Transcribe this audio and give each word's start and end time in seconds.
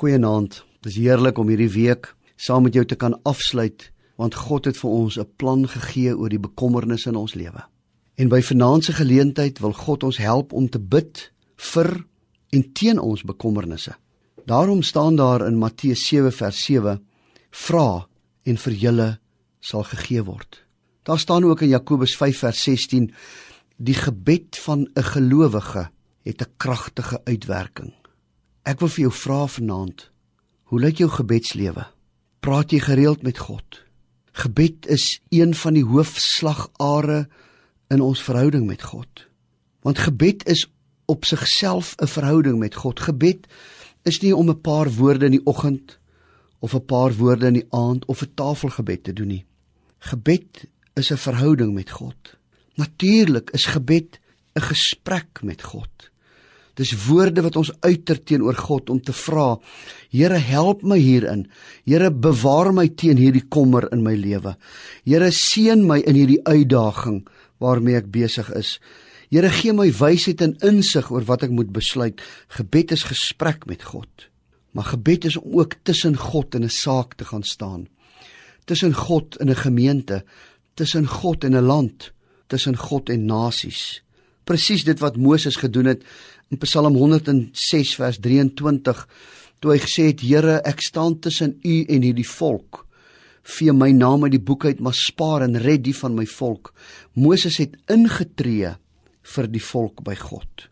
Goeienaand. 0.00 0.62
Dis 0.80 0.94
heerlik 0.96 1.36
om 1.36 1.50
hierdie 1.52 1.68
week 1.74 2.06
saam 2.40 2.64
met 2.64 2.72
jou 2.72 2.86
te 2.88 2.96
kan 2.96 3.18
afsluit 3.28 3.90
want 4.16 4.36
God 4.36 4.64
het 4.70 4.78
vir 4.80 4.90
ons 4.90 5.18
'n 5.18 5.28
plan 5.36 5.66
gegee 5.68 6.16
oor 6.16 6.30
die 6.32 6.40
bekommernisse 6.40 7.10
in 7.10 7.16
ons 7.16 7.34
lewe. 7.34 7.60
En 8.16 8.28
by 8.28 8.40
vanaand 8.40 8.84
se 8.84 8.92
geleentheid 8.92 9.58
wil 9.60 9.72
God 9.72 10.02
ons 10.02 10.16
help 10.16 10.52
om 10.52 10.68
te 10.68 10.78
bid 10.78 11.32
vir 11.56 12.06
en 12.52 12.72
teen 12.72 12.98
ons 12.98 13.22
bekommernisse. 13.22 13.92
Daarom 14.46 14.82
staan 14.82 15.16
daar 15.16 15.46
in 15.46 15.58
Matteus 15.58 16.06
7 16.06 16.32
vers 16.32 16.64
7: 16.64 17.00
Vra 17.50 18.06
en 18.42 18.56
vir 18.56 18.72
julle 18.72 19.18
sal 19.60 19.82
gegee 19.82 20.24
word. 20.24 20.64
Daar 21.02 21.18
staan 21.18 21.44
ook 21.44 21.60
in 21.60 21.68
Jakobus 21.68 22.16
5 22.16 22.38
vers 22.38 22.62
16: 22.62 23.12
Die 23.76 23.94
gebed 23.94 24.56
van 24.56 24.88
'n 24.96 25.02
gelowige 25.02 25.90
het 26.22 26.40
'n 26.40 26.52
kragtige 26.56 27.20
uitwerking. 27.24 27.99
Ek 28.68 28.82
wil 28.82 28.90
vir 28.92 29.06
jou 29.06 29.12
vra 29.16 29.44
vanaand, 29.48 30.02
hoe 30.68 30.80
lyk 30.80 30.98
jou 31.00 31.08
gebedslewe? 31.08 31.86
Praat 32.44 32.74
jy 32.74 32.80
gereeld 32.84 33.22
met 33.24 33.38
God? 33.40 33.80
Gebed 34.36 34.86
is 34.86 35.20
een 35.32 35.54
van 35.56 35.78
die 35.78 35.84
hoofslagare 35.84 37.22
in 37.90 38.04
ons 38.04 38.20
verhouding 38.22 38.66
met 38.68 38.84
God. 38.84 39.24
Want 39.80 40.02
gebed 40.04 40.44
is 40.44 40.66
op 41.08 41.24
sigself 41.24 41.96
'n 41.96 42.06
verhouding 42.06 42.58
met 42.58 42.74
God. 42.74 43.00
Gebed 43.00 43.48
is 44.04 44.20
nie 44.20 44.36
om 44.36 44.50
'n 44.50 44.60
paar 44.60 44.90
woorde 44.92 45.24
in 45.24 45.40
die 45.40 45.46
oggend 45.46 45.98
of 46.60 46.74
'n 46.74 46.84
paar 46.84 47.12
woorde 47.16 47.46
in 47.46 47.54
die 47.54 47.70
aand 47.70 48.04
of 48.04 48.22
'n 48.22 48.34
tafelgebed 48.34 49.04
te 49.04 49.12
doen 49.12 49.28
nie. 49.28 49.44
Gebed 49.98 50.68
is 50.94 51.10
'n 51.10 51.16
verhouding 51.16 51.72
met 51.74 51.90
God. 51.90 52.36
Natuurlik 52.74 53.50
is 53.50 53.66
gebed 53.66 54.20
'n 54.54 54.60
gesprek 54.60 55.42
met 55.42 55.62
God. 55.62 56.09
Dis 56.78 56.92
woorde 57.06 57.42
wat 57.42 57.56
ons 57.56 57.72
uiter 57.80 58.18
teenoor 58.22 58.54
God 58.54 58.90
om 58.90 59.00
te 59.00 59.12
vra: 59.12 59.58
Here, 60.10 60.38
help 60.38 60.82
my 60.82 60.98
hierin. 60.98 61.46
Here, 61.84 62.10
bewaar 62.10 62.72
my 62.72 62.88
teen 62.88 63.18
hierdie 63.18 63.46
kommer 63.48 63.88
in 63.92 64.02
my 64.02 64.14
lewe. 64.14 64.56
Here, 65.04 65.30
seën 65.30 65.86
my 65.86 66.00
in 66.06 66.18
hierdie 66.18 66.42
uitdaging 66.44 67.24
waarmee 67.60 67.98
ek 68.00 68.10
besig 68.12 68.50
is. 68.56 68.78
Here, 69.30 69.50
gee 69.50 69.72
my 69.72 69.90
wysheid 69.94 70.42
en 70.42 70.56
insig 70.66 71.10
oor 71.10 71.26
wat 71.28 71.44
ek 71.46 71.54
moet 71.54 71.70
besluit. 71.74 72.20
Gebed 72.56 72.96
is 72.96 73.06
gesprek 73.10 73.66
met 73.70 73.84
God. 73.92 74.26
Maar 74.74 74.92
gebed 74.94 75.26
is 75.26 75.36
om 75.36 75.58
ook 75.60 75.76
tussen 75.82 76.16
God 76.16 76.54
en 76.54 76.64
'n 76.64 76.70
saak 76.70 77.14
te 77.14 77.24
gaan 77.24 77.42
staan. 77.42 77.88
Tussen 78.64 78.94
God 78.94 79.36
en 79.36 79.50
'n 79.50 79.56
gemeente, 79.56 80.24
tussen 80.74 81.06
God 81.06 81.44
en 81.44 81.54
'n 81.56 81.66
land, 81.66 82.12
tussen 82.46 82.76
God 82.76 83.08
en 83.08 83.24
nasies. 83.24 84.02
Presies 84.50 84.82
dit 84.82 84.98
wat 84.98 85.14
Moses 85.14 85.54
gedoen 85.60 85.92
het 85.92 86.00
in 86.50 86.58
Psalm 86.64 86.96
106 86.98 87.92
vers 88.00 88.16
23 88.18 89.04
toe 89.62 89.70
hy 89.70 89.78
gesê 89.78 90.08
het 90.08 90.24
Here 90.26 90.56
ek 90.66 90.82
staan 90.82 91.20
tussen 91.22 91.52
u 91.62 91.76
en 91.86 92.02
hierdie 92.02 92.26
volk. 92.26 92.80
Vee 93.46 93.70
my 93.70 93.92
naam 93.94 94.26
uit 94.26 94.34
die 94.34 94.42
boek 94.42 94.66
uit 94.66 94.82
maar 94.82 94.96
spaar 94.98 95.46
en 95.46 95.54
red 95.62 95.84
die 95.86 95.94
van 95.94 96.18
my 96.18 96.26
volk. 96.26 96.72
Moses 97.14 97.60
het 97.62 97.78
ingetree 97.94 98.74
vir 99.36 99.50
die 99.54 99.62
volk 99.62 100.02
by 100.02 100.18
God. 100.18 100.66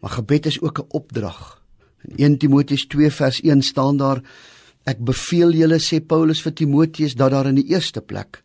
Maar 0.00 0.16
gebed 0.22 0.48
is 0.48 0.60
ook 0.64 0.80
'n 0.80 0.88
opdrag. 0.88 1.60
In 2.08 2.32
1 2.32 2.38
Timoteus 2.38 2.86
2 2.86 3.10
vers 3.10 3.42
1 3.44 3.62
staan 3.62 3.96
daar 3.96 4.22
ek 4.86 5.04
beveel 5.04 5.52
julle 5.52 5.78
sê 5.78 6.00
Paulus 6.00 6.40
vir 6.40 6.54
Timoteus 6.54 7.14
dat 7.14 7.30
daar 7.30 7.46
in 7.46 7.60
die 7.60 7.68
eerste 7.68 8.00
plek 8.00 8.42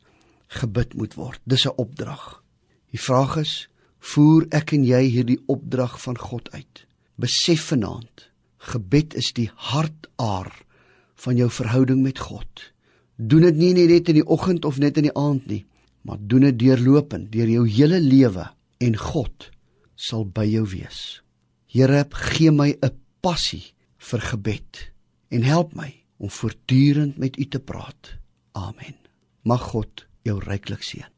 gebid 0.47 0.93
moet 0.93 1.13
word. 1.13 1.39
Dis 1.45 1.65
'n 1.65 1.77
opdrag. 1.77 2.43
Die 2.91 2.99
vraag 2.99 3.37
is 3.37 3.69
voer 4.03 4.47
ek 4.51 4.73
en 4.75 4.83
jy 4.87 5.01
hierdie 5.07 5.39
opdrag 5.51 5.95
van 6.03 6.17
God 6.19 6.49
uit. 6.51 6.83
Besef 7.15 7.69
vanaand, 7.71 8.27
gebed 8.73 9.15
is 9.19 9.31
die 9.35 9.49
hartaar 9.69 10.51
van 11.23 11.39
jou 11.39 11.49
verhouding 11.51 12.01
met 12.03 12.19
God. 12.19 12.67
Doen 13.15 13.47
dit 13.47 13.59
nie 13.59 13.73
net 13.77 14.09
in 14.11 14.19
die 14.19 14.27
oggend 14.27 14.65
of 14.65 14.79
net 14.81 14.97
in 14.99 15.07
die 15.07 15.17
aand 15.17 15.47
nie, 15.47 15.63
maar 16.03 16.19
doen 16.19 16.49
dit 16.49 16.59
deurlopend 16.65 17.31
deur 17.31 17.47
jou 17.47 17.67
hele 17.69 18.01
lewe 18.03 18.50
en 18.83 18.97
God 19.00 19.50
sal 19.95 20.25
by 20.25 20.45
jou 20.49 20.66
wees. 20.67 21.22
Here, 21.72 22.03
gee 22.09 22.51
my 22.51 22.75
'n 22.81 22.91
passie 23.22 23.73
vir 23.97 24.19
gebed 24.19 24.91
en 25.31 25.44
help 25.44 25.73
my 25.75 25.94
om 26.17 26.29
voortdurend 26.29 27.17
met 27.17 27.39
U 27.39 27.45
te 27.45 27.59
praat. 27.59 28.19
Amen. 28.51 28.95
Mag 29.44 29.61
God 29.61 30.05
jou 30.23 30.39
ryklik 30.39 30.83
seën. 30.83 31.12